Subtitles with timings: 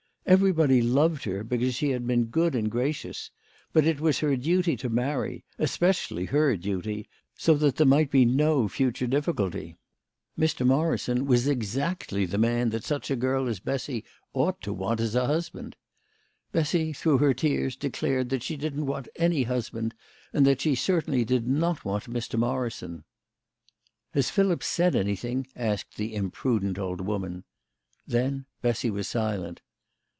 [0.27, 3.31] Everybody loved her because she had been good and gracious,
[3.73, 8.23] but it was her duty to marry especially her duty so that there might be
[8.23, 9.75] no future difficulty.
[10.39, 10.65] Mr.
[10.65, 12.77] Morrison was exactly the man 122 THE LADY OP LAUNAY.
[12.77, 15.75] that such, a girl as Bessy ought to want as a husband.
[16.53, 19.93] Bessy through her tears declared that she didn't want any husband,
[20.31, 22.39] and that she certainly did not want Mr.
[22.39, 23.03] Morrison."
[24.13, 27.43] Has Philip said anything?" asked the imprudent old woman.
[28.07, 29.59] Then Bessy was silent.